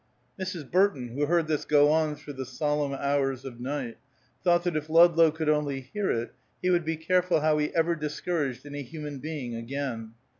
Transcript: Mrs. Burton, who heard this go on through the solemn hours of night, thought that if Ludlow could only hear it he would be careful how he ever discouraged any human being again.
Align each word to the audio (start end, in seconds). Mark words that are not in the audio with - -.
Mrs. 0.39 0.71
Burton, 0.71 1.09
who 1.09 1.27
heard 1.27 1.45
this 1.45 1.63
go 1.63 1.91
on 1.91 2.15
through 2.15 2.33
the 2.33 2.43
solemn 2.47 2.93
hours 2.95 3.45
of 3.45 3.59
night, 3.59 3.97
thought 4.43 4.63
that 4.63 4.75
if 4.75 4.89
Ludlow 4.89 5.29
could 5.29 5.47
only 5.47 5.81
hear 5.93 6.09
it 6.09 6.33
he 6.59 6.71
would 6.71 6.85
be 6.85 6.97
careful 6.97 7.41
how 7.41 7.59
he 7.59 7.69
ever 7.75 7.95
discouraged 7.95 8.65
any 8.65 8.81
human 8.81 9.19
being 9.19 9.53
again. 9.55 10.13